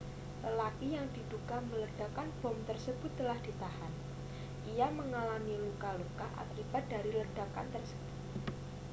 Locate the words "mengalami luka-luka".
4.99-6.25